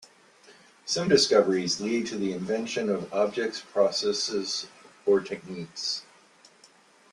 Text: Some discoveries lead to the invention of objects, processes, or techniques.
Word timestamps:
Some 0.83 1.09
discoveries 1.09 1.79
lead 1.79 2.07
to 2.07 2.15
the 2.17 2.33
invention 2.33 2.89
of 2.89 3.13
objects, 3.13 3.61
processes, 3.61 4.65
or 5.05 5.19
techniques. 5.19 6.01